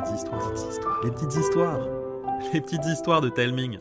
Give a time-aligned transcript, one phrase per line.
[0.00, 1.88] petites histoires, les petites histoires,
[2.52, 3.78] les petites histoires de Telming.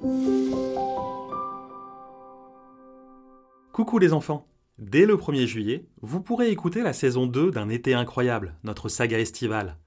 [3.71, 4.45] Coucou les enfants
[4.77, 9.19] Dès le 1er juillet, vous pourrez écouter la saison 2 d'un été incroyable, notre saga
[9.19, 9.77] estivale.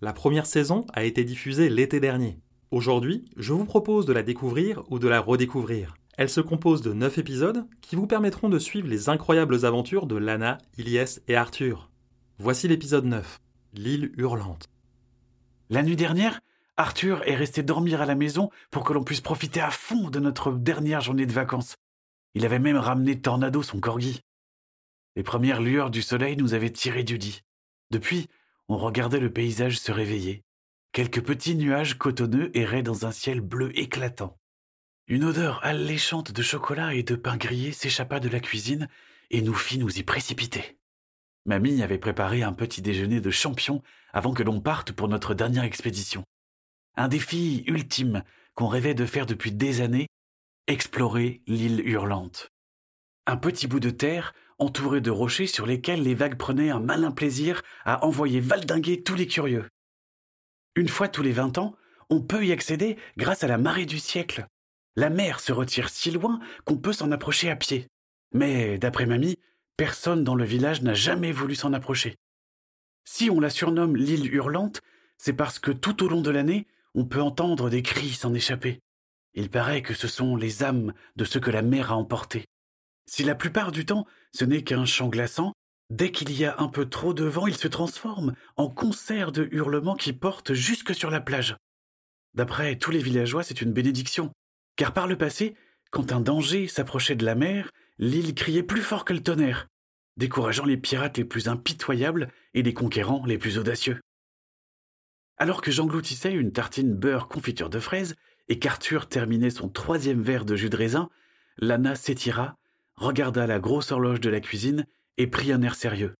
[0.00, 2.38] La première saison a été diffusée l'été dernier.
[2.70, 5.94] Aujourd'hui, je vous propose de la découvrir ou de la redécouvrir.
[6.16, 10.16] Elle se compose de 9 épisodes qui vous permettront de suivre les incroyables aventures de
[10.16, 11.90] Lana, Ilyes et Arthur.
[12.38, 13.40] Voici l'épisode 9,
[13.74, 14.69] l'île hurlante.
[15.70, 16.40] La nuit dernière,
[16.76, 20.18] Arthur est resté dormir à la maison pour que l'on puisse profiter à fond de
[20.18, 21.76] notre dernière journée de vacances.
[22.34, 24.20] Il avait même ramené Tornado, son corgi.
[25.14, 27.42] Les premières lueurs du soleil nous avaient tirés du lit.
[27.92, 28.28] Depuis,
[28.66, 30.42] on regardait le paysage se réveiller.
[30.90, 34.40] Quelques petits nuages cotonneux erraient dans un ciel bleu éclatant.
[35.06, 38.88] Une odeur alléchante de chocolat et de pain grillé s'échappa de la cuisine
[39.30, 40.79] et nous fit nous y précipiter.
[41.46, 45.64] Mamie avait préparé un petit déjeuner de champion avant que l'on parte pour notre dernière
[45.64, 46.24] expédition.
[46.96, 48.22] Un défi ultime
[48.54, 50.08] qu'on rêvait de faire depuis des années,
[50.66, 52.48] explorer l'île hurlante.
[53.26, 57.10] Un petit bout de terre entouré de rochers sur lesquels les vagues prenaient un malin
[57.10, 59.68] plaisir à envoyer valdinguer tous les curieux.
[60.76, 61.74] Une fois tous les vingt ans,
[62.10, 64.46] on peut y accéder grâce à la marée du siècle.
[64.96, 67.86] La mer se retire si loin qu'on peut s'en approcher à pied.
[68.32, 69.38] Mais, d'après mamie,
[69.80, 72.18] Personne dans le village n'a jamais voulu s'en approcher.
[73.06, 74.82] Si on la surnomme l'île hurlante,
[75.16, 78.80] c'est parce que tout au long de l'année, on peut entendre des cris s'en échapper.
[79.32, 82.44] Il paraît que ce sont les âmes de ceux que la mer a emportés.
[83.06, 85.54] Si la plupart du temps ce n'est qu'un chant glaçant,
[85.88, 89.48] dès qu'il y a un peu trop de vent, il se transforme en concert de
[89.50, 91.56] hurlements qui portent jusque sur la plage.
[92.34, 94.30] D'après tous les villageois, c'est une bénédiction,
[94.76, 95.54] car par le passé,
[95.90, 99.69] quand un danger s'approchait de la mer, l'île criait plus fort que le tonnerre,
[100.20, 103.98] décourageant les pirates les plus impitoyables et les conquérants les plus audacieux.
[105.38, 108.14] Alors que j'engloutissais une tartine beurre confiture de fraises
[108.48, 111.08] et qu'Arthur terminait son troisième verre de jus de raisin,
[111.56, 112.56] Lana s'étira,
[112.96, 114.86] regarda la grosse horloge de la cuisine
[115.16, 116.14] et prit un air sérieux.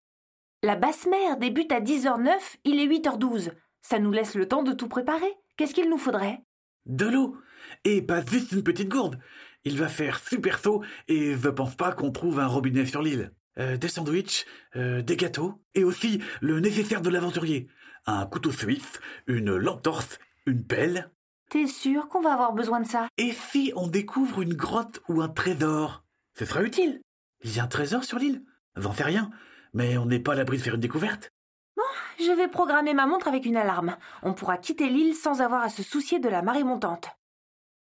[0.62, 2.32] La basse mer débute à 10h09,
[2.64, 3.52] il est 8h12.
[3.82, 5.32] Ça nous laisse le temps de tout préparer.
[5.56, 6.40] Qu'est-ce qu'il nous faudrait?
[6.86, 7.36] De l'eau
[7.84, 9.20] Et pas juste une petite gourde
[9.64, 13.32] il va faire super chaud et ne pense pas qu'on trouve un robinet sur l'île.
[13.60, 17.68] Euh, des sandwichs, euh, des gâteaux, et aussi le nécessaire de l'aventurier.
[18.06, 21.10] Un couteau suisse, une lampe torse, une pelle.
[21.50, 23.08] T'es sûr qu'on va avoir besoin de ça?
[23.18, 26.04] Et si on découvre une grotte ou un trésor?
[26.38, 27.02] Ce sera utile.
[27.44, 28.42] Il y a un trésor sur l'île
[28.76, 29.30] J'en sais rien,
[29.74, 31.30] mais on n'est pas à l'abri de faire une découverte.
[31.76, 31.82] Bon,
[32.18, 33.98] je vais programmer ma montre avec une alarme.
[34.22, 37.10] On pourra quitter l'île sans avoir à se soucier de la marée montante.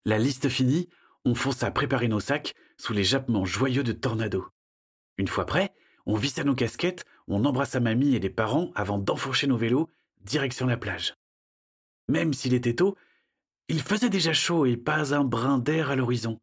[0.03, 0.89] La liste finie,
[1.23, 4.47] on fonce à préparer nos sacs sous les jappements joyeux de Tornado.
[5.21, 5.71] Une fois prêt,
[6.07, 9.87] on vissa nos casquettes, on embrassa mamie et les parents avant d'enfourcher nos vélos,
[10.21, 11.13] direction la plage.
[12.07, 12.97] Même s'il était tôt,
[13.67, 16.41] il faisait déjà chaud et pas un brin d'air à l'horizon.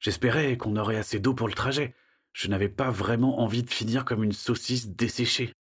[0.00, 1.94] J'espérais qu'on aurait assez d'eau pour le trajet.
[2.34, 5.54] Je n'avais pas vraiment envie de finir comme une saucisse desséchée.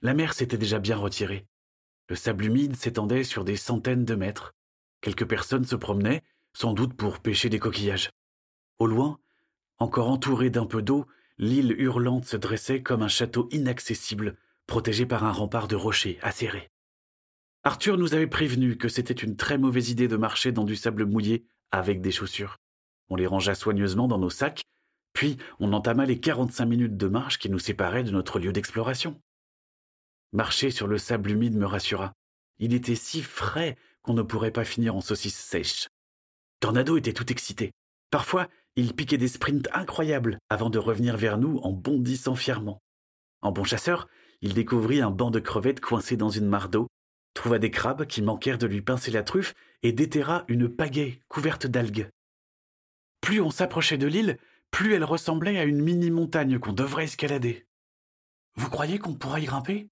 [0.00, 1.46] La mer s'était déjà bien retirée.
[2.08, 4.54] Le sable humide s'étendait sur des centaines de mètres.
[5.02, 6.22] Quelques personnes se promenaient,
[6.54, 8.08] sans doute pour pêcher des coquillages.
[8.78, 9.18] Au loin,
[9.76, 11.06] encore entouré d'un peu d'eau,
[11.40, 14.36] l'île hurlante se dressait comme un château inaccessible,
[14.66, 16.68] protégé par un rempart de rochers acérés.
[17.64, 21.06] Arthur nous avait prévenu que c'était une très mauvaise idée de marcher dans du sable
[21.06, 22.58] mouillé avec des chaussures.
[23.08, 24.62] On les rangea soigneusement dans nos sacs,
[25.14, 29.18] puis on entama les quarante-cinq minutes de marche qui nous séparaient de notre lieu d'exploration.
[30.32, 32.12] Marcher sur le sable humide me rassura.
[32.58, 35.88] Il était si frais qu'on ne pourrait pas finir en saucisse sèche.
[36.60, 37.72] Tornado était tout excité.
[38.10, 38.48] Parfois,
[38.80, 42.82] il piquait des sprints incroyables avant de revenir vers nous en bondissant fièrement.
[43.42, 44.08] En bon chasseur,
[44.40, 46.86] il découvrit un banc de crevettes coincé dans une mare d'eau,
[47.34, 51.66] trouva des crabes qui manquèrent de lui pincer la truffe et déterra une pagaie couverte
[51.66, 52.08] d'algues.
[53.20, 54.38] Plus on s'approchait de l'île,
[54.70, 57.66] plus elle ressemblait à une mini-montagne qu'on devrait escalader.
[58.54, 59.90] Vous croyez qu'on pourra y grimper?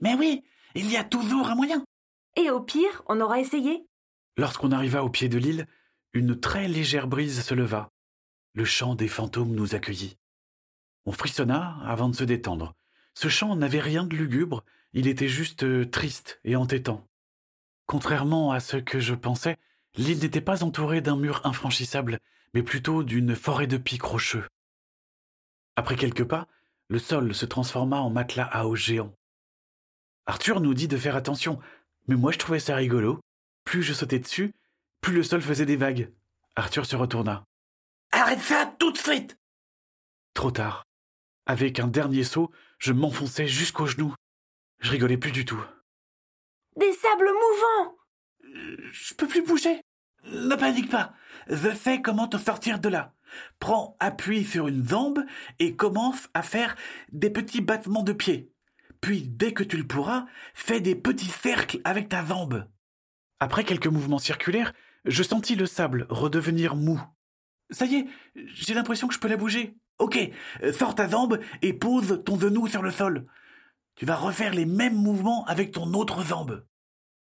[0.00, 0.42] Mais oui,
[0.74, 1.84] il y a toujours un moyen.
[2.34, 3.86] Et au pire, on aura essayé.
[4.36, 5.66] Lorsqu'on arriva au pied de l'île,
[6.12, 7.92] une très légère brise se leva.
[8.56, 10.16] Le chant des fantômes nous accueillit.
[11.04, 12.74] On frissonna avant de se détendre.
[13.12, 14.64] Ce chant n'avait rien de lugubre,
[14.94, 17.06] il était juste euh, triste et entêtant.
[17.84, 19.58] Contrairement à ce que je pensais,
[19.96, 22.18] l'île n'était pas entourée d'un mur infranchissable,
[22.54, 24.48] mais plutôt d'une forêt de pics rocheux.
[25.76, 26.48] Après quelques pas,
[26.88, 29.14] le sol se transforma en matelas à eau géant.
[30.24, 31.60] Arthur nous dit de faire attention,
[32.08, 33.20] mais moi je trouvais ça rigolo.
[33.64, 34.54] Plus je sautais dessus,
[35.02, 36.10] plus le sol faisait des vagues.
[36.54, 37.44] Arthur se retourna.
[38.26, 39.38] Arrête ça tout de suite
[40.34, 40.82] Trop tard.
[41.46, 42.50] Avec un dernier saut,
[42.80, 44.16] je m'enfonçais jusqu'aux genoux.
[44.80, 45.62] Je rigolais plus du tout.
[46.76, 47.94] Des sables mouvants
[48.90, 49.80] Je peux plus bouger.
[50.24, 51.14] Ne panique pas.
[51.46, 53.14] Je sais comment te sortir de là.
[53.60, 55.20] Prends appui sur une zambe
[55.60, 56.74] et commence à faire
[57.12, 58.52] des petits battements de pied.
[59.00, 62.68] Puis, dès que tu le pourras, fais des petits cercles avec ta zambe.
[63.38, 64.72] Après quelques mouvements circulaires,
[65.04, 67.00] je sentis le sable redevenir mou.
[67.70, 69.76] Ça y est, j'ai l'impression que je peux la bouger.
[69.98, 70.18] Ok,
[70.78, 73.26] sors ta zambe et pose ton genou sur le sol.
[73.94, 76.64] Tu vas refaire les mêmes mouvements avec ton autre zambe.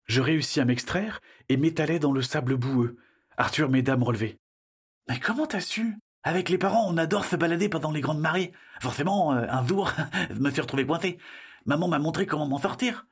[0.06, 2.96] Je réussis à m'extraire et m'étalai dans le sable boueux.
[3.36, 4.06] Arthur m'aida à me.
[5.08, 5.98] Mais comment t'as su?
[6.22, 8.52] Avec les parents, on adore se balader pendant les grandes marées.
[8.80, 9.92] Forcément, euh, un jour,
[10.30, 11.18] je me suis retrouvé coincé.
[11.66, 13.06] Maman m'a montré comment m'en sortir.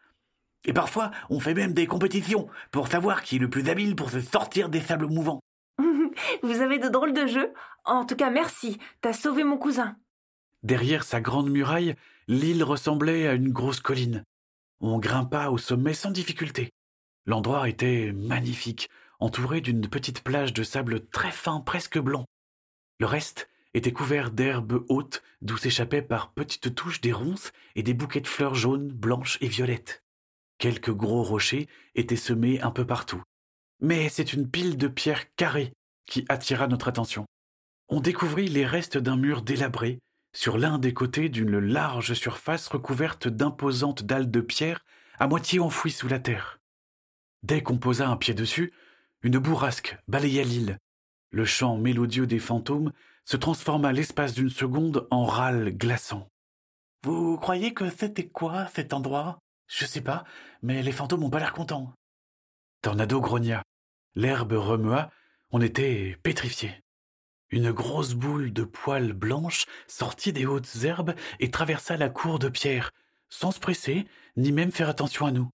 [0.64, 4.10] Et parfois, on fait même des compétitions pour savoir qui est le plus habile pour
[4.10, 5.43] se sortir des sables mouvants.
[6.42, 7.52] Vous avez de drôles de jeux.
[7.84, 8.78] En tout cas, merci.
[9.00, 9.96] T'as sauvé mon cousin.
[10.62, 11.94] Derrière sa grande muraille,
[12.28, 14.24] l'île ressemblait à une grosse colline.
[14.80, 16.70] On grimpa au sommet sans difficulté.
[17.26, 22.24] L'endroit était magnifique, entouré d'une petite plage de sable très fin, presque blanc.
[22.98, 27.94] Le reste était couvert d'herbes hautes d'où s'échappaient par petites touches des ronces et des
[27.94, 30.02] bouquets de fleurs jaunes, blanches et violettes.
[30.58, 33.22] Quelques gros rochers étaient semés un peu partout.
[33.80, 35.72] Mais c'est une pile de pierres carrées
[36.06, 37.26] qui attira notre attention.
[37.88, 39.98] On découvrit les restes d'un mur délabré,
[40.34, 44.84] sur l'un des côtés d'une large surface recouverte d'imposantes dalles de pierre
[45.18, 46.58] à moitié enfouies sous la terre.
[47.42, 48.72] Dès qu'on posa un pied dessus,
[49.22, 50.78] une bourrasque balaya l'île.
[51.30, 52.92] Le chant mélodieux des fantômes
[53.24, 56.28] se transforma l'espace d'une seconde en râle glaçant.
[57.04, 59.38] Vous croyez que c'était quoi cet endroit?
[59.66, 60.24] Je sais pas,
[60.62, 61.92] mais les fantômes ont pas l'air contents.
[62.82, 63.62] Tornado grogna.
[64.14, 65.10] L'herbe remua,
[65.54, 66.82] on était pétrifiés.
[67.50, 72.48] Une grosse boule de poils blanches sortit des hautes herbes et traversa la cour de
[72.48, 72.90] pierre,
[73.28, 74.04] sans se presser,
[74.36, 75.48] ni même faire attention à nous.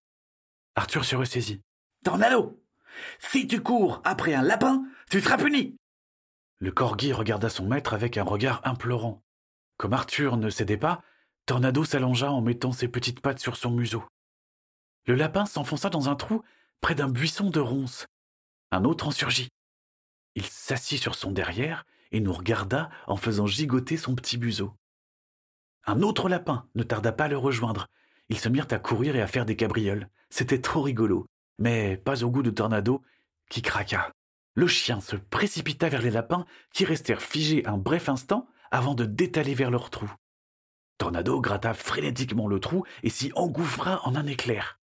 [0.75, 1.61] Arthur se ressaisit.
[2.02, 2.64] Tornado
[3.19, 5.76] Si tu cours après un lapin, tu seras puni
[6.61, 9.23] Le corgi regarda son maître avec un regard implorant.
[9.76, 11.02] Comme Arthur ne cédait pas,
[11.44, 14.02] Tornado s'allongea en mettant ses petites pattes sur son museau.
[15.05, 16.43] Le lapin s'enfonça dans un trou
[16.81, 18.06] près d'un buisson de ronces.
[18.70, 19.50] Un autre en surgit.
[20.35, 24.75] Il s'assit sur son derrière et nous regarda en faisant gigoter son petit museau.
[25.85, 27.88] Un autre lapin ne tarda pas à le rejoindre.
[28.29, 30.09] Ils se mirent à courir et à faire des cabrioles.
[30.29, 31.27] C'était trop rigolo,
[31.59, 33.03] mais pas au goût de Tornado,
[33.49, 34.12] qui craqua.
[34.55, 39.05] Le chien se précipita vers les lapins, qui restèrent figés un bref instant avant de
[39.05, 40.12] détaler vers leur trou.
[40.99, 44.79] Tornado gratta frénétiquement le trou et s'y engouffra en un éclair.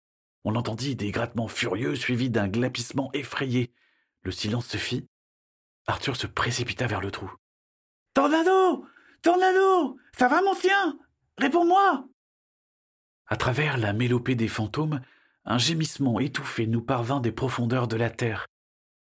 [0.44, 3.74] On entendit des grattements furieux suivis d'un glapissement effrayé.
[4.22, 5.08] Le silence se fit,
[5.88, 7.32] Arthur se précipita vers le trou.
[8.14, 8.86] Tornado
[9.22, 10.98] Tornado Ça va, mon chien?
[11.38, 12.06] Réponds-moi
[13.28, 15.02] À travers la mélopée des fantômes,
[15.46, 18.48] un gémissement étouffé nous parvint des profondeurs de la terre.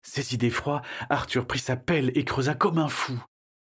[0.03, 3.21] Saisi d'effroi, Arthur prit sa pelle et creusa comme un fou.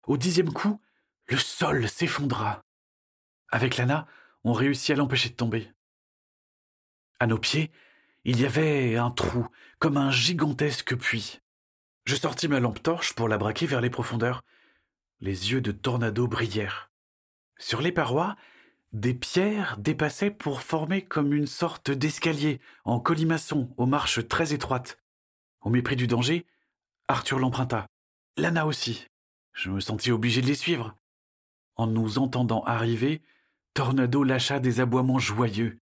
[0.06, 0.81] Au dixième coup,
[1.26, 2.62] le sol s'effondra.
[3.50, 4.06] Avec Lana,
[4.44, 5.70] on réussit à l'empêcher de tomber.
[7.20, 7.70] À nos pieds,
[8.25, 9.47] il y avait un trou,
[9.79, 11.42] comme un gigantesque puits.
[12.05, 14.43] Je sortis ma lampe torche pour la braquer vers les profondeurs.
[15.21, 16.91] Les yeux de Tornado brillèrent.
[17.59, 18.37] Sur les parois,
[18.93, 24.99] des pierres dépassaient pour former comme une sorte d'escalier en colimaçon aux marches très étroites.
[25.61, 26.44] Au mépris du danger,
[27.09, 27.87] Arthur l'emprunta.
[28.37, 29.06] Lana aussi.
[29.53, 30.97] Je me sentis obligé de les suivre.
[31.77, 33.23] En nous entendant arriver,
[33.75, 35.79] Tornado lâcha des aboiements joyeux.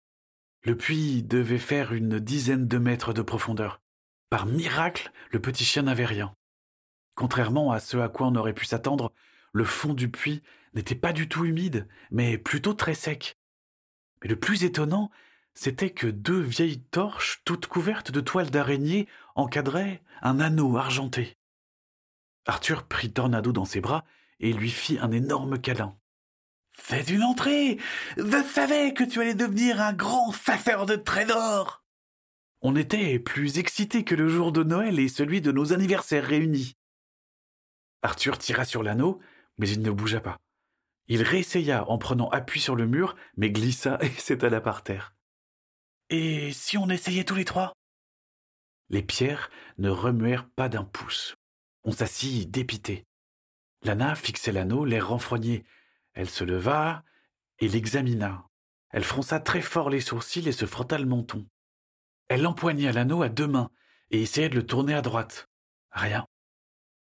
[0.64, 3.82] Le puits devait faire une dizaine de mètres de profondeur.
[4.30, 6.36] Par miracle, le petit chien n'avait rien.
[7.16, 9.14] Contrairement à ce à quoi on aurait pu s'attendre,
[9.54, 10.44] le fond du puits
[10.74, 13.38] n'était pas du tout humide, mais plutôt très sec.
[14.22, 15.10] Mais le plus étonnant,
[15.54, 21.38] c'était que deux vieilles torches, toutes couvertes de toiles d'araignée, encadraient un anneau argenté.
[22.46, 24.06] Arthur prit Tornado dans ses bras
[24.40, 25.98] et lui fit un énorme câlin.
[26.74, 27.80] Fais une entrée.
[28.18, 31.84] Je savais que tu allais devenir un grand chasseur de trésors.
[32.70, 36.76] On était plus excités que le jour de Noël et celui de nos anniversaires réunis.
[38.02, 39.22] Arthur tira sur l'anneau,
[39.58, 40.36] mais il ne bougea pas.
[41.08, 45.16] Il réessaya en prenant appui sur le mur, mais glissa et s'étala par terre.
[46.10, 47.72] Et si on essayait tous les trois?
[48.90, 51.38] Les pierres ne remuèrent pas d'un pouce.
[51.86, 53.06] On s'assit dépité.
[53.84, 55.64] Lana fixait l'anneau, l'air renfrogné.
[56.12, 57.06] Elle se leva
[57.60, 58.46] et l'examina.
[58.90, 61.48] Elle fronça très fort les sourcils et se frotta le menton.
[62.30, 63.72] Elle empoigna l'anneau à deux mains
[64.12, 65.48] et essayait de le tourner à droite.
[65.92, 66.28] Rien.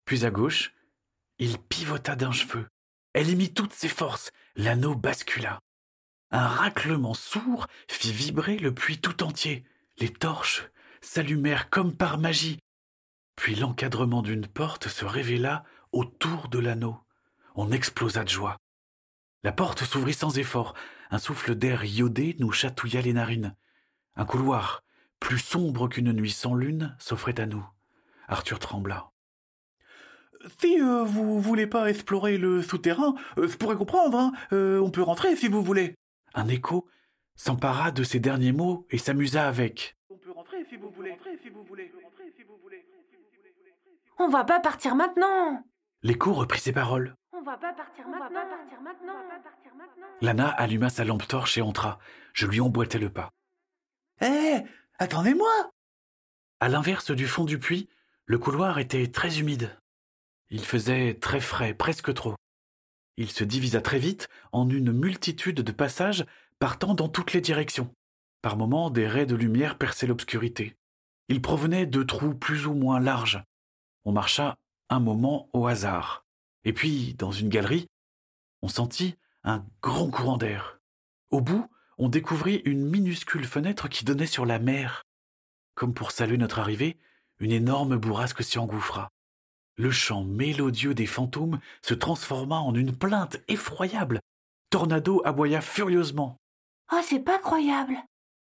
[0.05, 0.75] Puis à gauche,
[1.39, 2.67] il pivota d'un cheveu.
[3.13, 4.31] Elle y mit toutes ses forces.
[4.57, 5.61] L'anneau bascula.
[6.31, 9.65] Un raclement sourd fit vibrer le puits tout entier.
[9.99, 10.69] Les torches
[11.01, 12.59] s'allumèrent comme par magie.
[13.37, 16.99] Puis l'encadrement d'une porte se révéla autour de l'anneau.
[17.55, 18.59] On explosa de joie.
[19.43, 20.75] La porte s'ouvrit sans effort.
[21.11, 23.57] Un souffle d'air iodé nous chatouilla les narines.
[24.17, 24.83] Un couloir,
[25.21, 27.67] plus sombre qu'une nuit sans lune, s'offrait à nous.
[28.29, 29.11] Arthur trembla.
[30.61, 34.19] Si euh, vous voulez pas explorer le souterrain, euh, je pourrais comprendre.
[34.19, 34.33] Hein.
[34.53, 35.95] Euh, on peut rentrer si vous voulez.
[36.35, 36.87] Un écho
[37.35, 39.97] s'empara de ces derniers mots et s'amusa avec.
[40.11, 41.17] On peut rentrer si vous voulez.
[41.43, 41.93] Si vous voulez.
[44.19, 45.63] On va pas partir maintenant.
[46.03, 47.15] L'écho reprit ses paroles.
[47.33, 48.31] On va pas partir maintenant.
[50.23, 51.99] Lana alluma sa lampe torche et entra.
[52.33, 53.31] Je lui emboîtai le pas.
[54.23, 54.65] Hé,
[54.99, 55.71] attendez-moi
[56.61, 57.89] À l'inverse du fond du puits,
[58.25, 59.77] le couloir était très humide.
[60.51, 62.35] Il faisait très frais, presque trop.
[63.17, 66.27] Il se divisa très vite en une multitude de passages
[66.59, 67.95] partant dans toutes les directions.
[68.43, 70.77] Par moments, des raies de lumière perçaient l'obscurité.
[71.29, 73.43] Ils provenaient de trous plus ou moins larges.
[74.05, 74.57] On marcha
[74.89, 76.25] un moment au hasard.
[76.65, 77.89] Et puis, dans une galerie,
[78.63, 80.79] on sentit un grand courant d'air.
[81.31, 85.03] Au bout, on découvrit une minuscule fenêtre qui donnait sur la mer.
[85.75, 86.97] Comme pour saluer notre arrivée,
[87.39, 89.11] une énorme bourrasque s'y engouffra.
[89.77, 94.21] Le chant mélodieux des fantômes se transforma en une plainte effroyable.
[94.71, 96.39] Tornado aboya furieusement.
[96.93, 97.97] Oh, c'est pas croyable.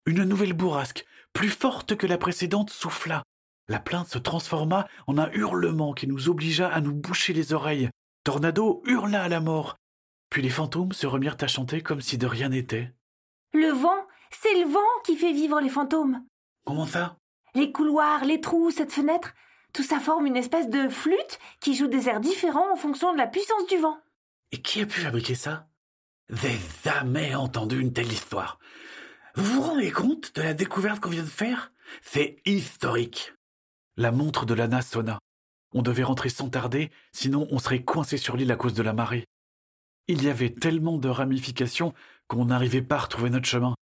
[0.05, 3.23] Une nouvelle bourrasque, plus forte que la précédente, souffla.
[3.67, 7.89] La plainte se transforma en un hurlement qui nous obligea à nous boucher les oreilles.
[8.23, 9.77] Tornado hurla à la mort.
[10.29, 12.93] Puis les fantômes se remirent à chanter comme si de rien n'était.
[13.53, 16.25] Le vent, c'est le vent qui fait vivre les fantômes.
[16.65, 17.17] Comment ça?
[17.53, 19.33] Les couloirs, les trous, cette fenêtre,
[19.73, 23.17] tout ça forme une espèce de flûte qui joue des airs différents en fonction de
[23.17, 23.99] la puissance du vent.
[24.51, 25.67] Et qui a pu fabriquer ça?
[26.29, 28.57] J'ai jamais entendu une telle histoire.
[29.35, 31.71] Vous vous rendez compte de la découverte qu'on vient de faire?
[32.01, 33.33] C'est historique.
[33.97, 35.19] La montre de Lana sonna.
[35.75, 38.93] On devait rentrer sans tarder, sinon on serait coincé sur l'île à cause de la
[38.93, 39.25] marée.
[40.07, 41.93] Il y avait tellement de ramifications
[42.33, 43.75] qu'on n'arrivait pas à retrouver notre chemin.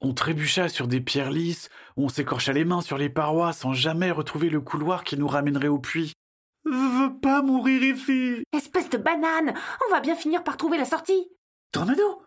[0.00, 4.10] On trébucha sur des pierres lisses, on s'écorcha les mains sur les parois sans jamais
[4.10, 6.12] retrouver le couloir qui nous ramènerait au puits.
[6.64, 8.42] Je veux pas mourir ici.
[8.52, 9.54] Espèce de banane,
[9.86, 11.28] on va bien finir par trouver la sortie.
[11.70, 12.22] Tornado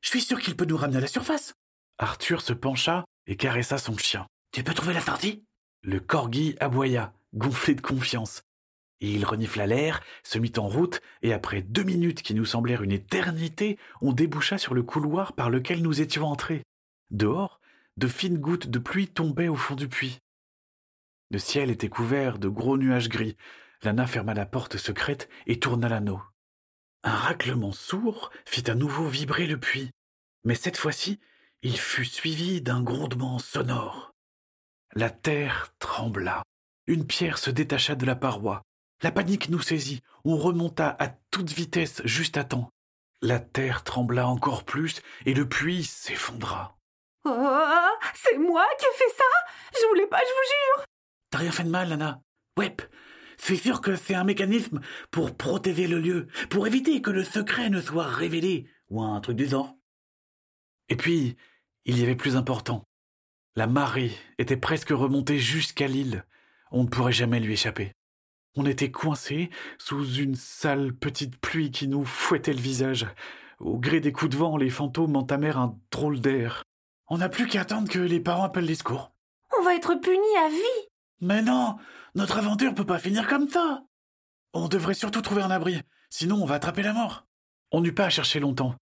[0.00, 1.52] Je suis sûr qu'il peut nous ramener à la surface.
[1.98, 4.26] Arthur se pencha et caressa son chien.
[4.52, 5.44] Tu peux trouver la sortie?
[5.82, 8.42] Le corgi aboya, gonflé de confiance.
[9.00, 12.92] Il renifla l'air, se mit en route, et après deux minutes qui nous semblèrent une
[12.92, 16.62] éternité, on déboucha sur le couloir par lequel nous étions entrés.
[17.10, 17.60] Dehors,
[17.96, 20.18] de fines gouttes de pluie tombaient au fond du puits.
[21.30, 23.36] Le ciel était couvert de gros nuages gris.
[23.82, 26.22] Lana ferma la porte secrète et tourna l'anneau.
[27.02, 29.90] Un raclement sourd fit à nouveau vibrer le puits,
[30.44, 31.20] mais cette fois-ci,
[31.62, 34.12] il fut suivi d'un grondement sonore.
[34.94, 36.42] La terre trembla.
[36.86, 38.62] Une pierre se détacha de la paroi.
[39.02, 40.02] La panique nous saisit.
[40.24, 42.70] On remonta à toute vitesse juste à temps.
[43.22, 46.78] La terre trembla encore plus et le puits s'effondra.
[47.24, 49.24] Oh, c'est moi qui ai fait ça?
[49.80, 50.84] Je voulais pas, je vous jure
[51.30, 52.20] T'as rien fait de mal, Lana
[52.56, 52.74] Ouais,
[53.36, 57.68] c'est sûr que c'est un mécanisme pour protéger le lieu, pour éviter que le secret
[57.68, 59.74] ne soit révélé, ou un truc du genre.
[60.88, 61.36] Et puis,
[61.84, 62.84] il y avait plus important.
[63.56, 66.24] La marée était presque remontée jusqu'à l'île.
[66.70, 67.92] On ne pourrait jamais lui échapper.
[68.56, 73.06] On était coincés sous une sale petite pluie qui nous fouettait le visage.
[73.60, 76.62] Au gré des coups de vent, les fantômes entamèrent un drôle d'air.
[77.08, 79.12] On n'a plus qu'à attendre que les parents appellent les secours.
[79.58, 80.88] On va être punis à vie
[81.20, 81.76] Mais non
[82.14, 83.82] Notre aventure peut pas finir comme ça
[84.54, 87.26] On devrait surtout trouver un abri, sinon on va attraper la mort.
[87.72, 88.74] On n'eut pas à chercher longtemps.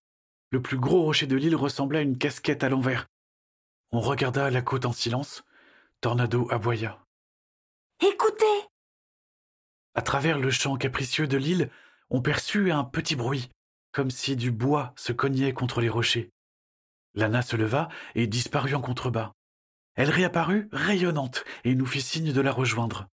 [0.50, 3.06] Le plus gros rocher de l'île ressemblait à une casquette à l'envers.
[3.90, 5.42] On regarda la côte en silence.
[6.00, 7.04] Tornado aboya.
[8.00, 8.44] Écoutez
[9.94, 11.70] à travers le champ capricieux de l'île,
[12.10, 13.48] on perçut un petit bruit,
[13.92, 16.30] comme si du bois se cognait contre les rochers.
[17.14, 19.32] Lana se leva et disparut en contrebas.
[19.94, 23.06] Elle réapparut rayonnante et nous fit signe de la rejoindre.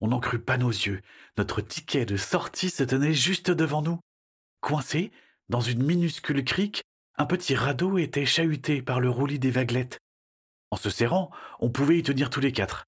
[0.00, 1.02] On n'en crut pas nos yeux.
[1.36, 4.00] Notre ticket de sortie se tenait juste devant nous.
[4.60, 5.12] Coincé,
[5.50, 6.82] dans une minuscule crique,
[7.16, 10.00] un petit radeau était chahuté par le roulis des vaguelettes.
[10.70, 12.86] En se serrant, on pouvait y tenir tous les quatre.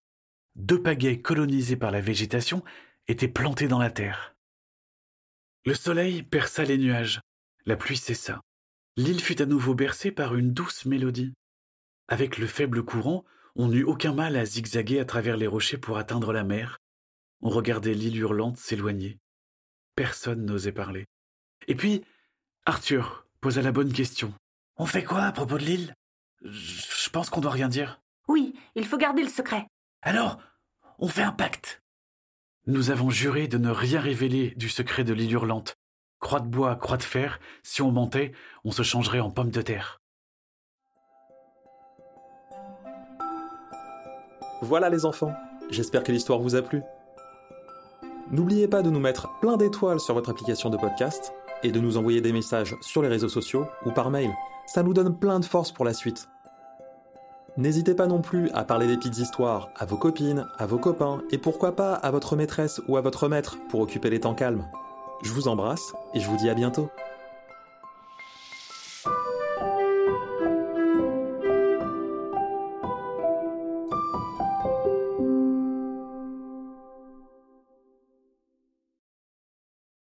[0.57, 2.64] Deux pagaies colonisées par la végétation
[3.09, 4.35] était planté dans la terre.
[5.65, 7.21] Le soleil perça les nuages,
[7.65, 8.41] la pluie cessa.
[8.97, 11.35] L'île fut à nouveau bercée par une douce mélodie.
[12.09, 13.25] Avec le faible courant,
[13.57, 16.79] on n'eut aucun mal à zigzaguer à travers les rochers pour atteindre la mer.
[17.43, 19.19] On regardait l'île hurlante s'éloigner.
[19.95, 21.07] Personne n'osait parler.
[21.69, 22.05] Et puis,
[22.65, 24.33] Arthur posa la bonne question.
[24.77, 25.95] On fait quoi à propos de l'île?
[26.43, 28.01] Je pense qu'on doit rien dire.
[28.29, 29.67] Oui, il faut garder le secret.
[30.03, 30.39] Alors,
[30.99, 31.83] on fait un pacte.
[32.68, 35.76] Nous avons juré de ne rien révéler du secret de l'île hurlante.
[36.18, 38.32] Croix de bois, croix de fer, si on mentait,
[38.64, 40.00] on se changerait en pommes de terre.
[44.62, 45.32] Voilà les enfants,
[45.70, 46.82] j'espère que l'histoire vous a plu.
[48.32, 51.32] N'oubliez pas de nous mettre plein d'étoiles sur votre application de podcast
[51.62, 54.35] et de nous envoyer des messages sur les réseaux sociaux ou par mail.
[54.66, 56.28] Ça nous donne plein de force pour la suite.
[57.59, 61.23] N'hésitez pas non plus à parler des petites histoires à vos copines, à vos copains
[61.31, 64.69] et pourquoi pas à votre maîtresse ou à votre maître pour occuper les temps calmes.
[65.23, 66.91] Je vous embrasse et je vous dis à bientôt.